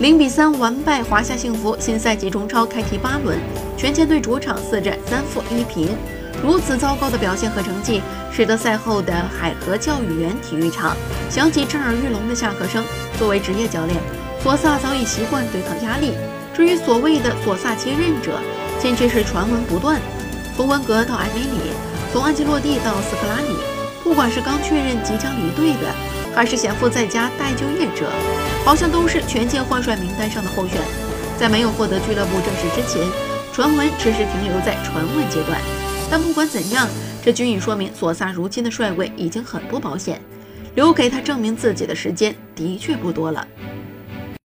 [0.00, 1.76] 零比三完败华夏幸福。
[1.78, 3.38] 新赛季中超开踢八轮，
[3.76, 5.88] 权健队主场四战三负一平。
[6.42, 8.02] 如此糟糕的表现和成绩，
[8.32, 10.96] 使得赛后的海河教育园体育场
[11.30, 12.84] 响起震耳欲聋的下课声。
[13.18, 13.96] 作为职业教练，
[14.42, 16.12] 索萨早已习惯对抗压力。
[16.52, 18.40] 至于所谓的索萨接任者，
[18.80, 20.00] 近期是传闻不断。
[20.56, 21.70] 从温格到埃梅里，
[22.12, 23.56] 从安吉洛蒂到斯科拉里，
[24.02, 25.88] 不管是刚确认即将离队的，
[26.34, 28.10] 还是闲赋在家待就业者，
[28.64, 30.80] 好像都是权健换帅名单上的候选。
[31.38, 33.02] 在没有获得俱乐部证实之前，
[33.52, 35.60] 传闻只是停留在传闻阶段。
[36.10, 36.88] 但不管怎样，
[37.24, 40.20] 这均已说明索萨如今的帅位已经很不保险，
[40.74, 43.46] 留给他证明自己的时间的确不多了。